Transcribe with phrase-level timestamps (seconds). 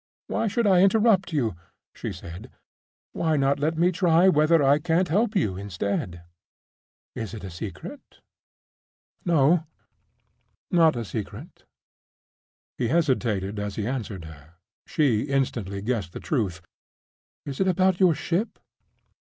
[0.25, 1.55] "Why should I interrupt you?"
[1.93, 2.49] she said.
[3.11, 6.23] "Why not let me try whether I can't help you instead?
[7.13, 8.01] Is it a secret?"
[9.25, 9.67] "No,
[10.71, 11.65] not a secret."
[12.79, 14.55] He hesitated as he answered her.
[14.87, 16.61] She instantly guessed the truth.
[17.45, 18.57] "Is it about your ship?"